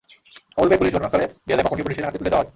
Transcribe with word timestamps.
খবর 0.55 0.67
পেয়ে 0.69 0.79
পুুলিশ 0.81 0.93
ঘটনাস্থলে 0.95 1.25
গেলে 1.49 1.61
মকনকে 1.63 1.85
পুলিশের 1.85 2.05
হাতে 2.07 2.17
তুলে 2.19 2.31
দেওয়া 2.31 2.41
হয়। 2.43 2.49